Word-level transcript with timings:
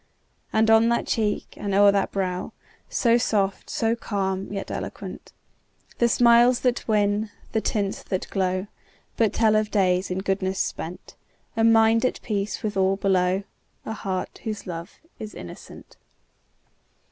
And 0.51 0.71
on 0.71 0.89
that 0.89 1.05
cheek, 1.05 1.53
and 1.57 1.75
o'er 1.75 1.91
that 1.91 2.11
brow, 2.11 2.53
So 2.89 3.19
soft, 3.19 3.69
so 3.69 3.95
calm, 3.95 4.51
yet 4.51 4.71
eloquent, 4.71 5.31
The 5.99 6.09
smiles 6.09 6.61
that 6.61 6.87
win, 6.87 7.29
the 7.51 7.61
tints 7.61 8.01
that 8.05 8.27
glow, 8.31 8.65
But 9.15 9.31
tell 9.31 9.55
of 9.55 9.69
days 9.69 10.09
in 10.09 10.17
goodness 10.17 10.57
spent, 10.57 11.15
A 11.55 11.63
mind 11.63 12.03
at 12.03 12.19
peace 12.23 12.63
with 12.63 12.75
all 12.75 12.95
below, 12.95 13.43
A 13.85 13.93
heart 13.93 14.39
whose 14.43 14.65
love 14.65 14.97
is 15.19 15.35
innocent! 15.35 15.97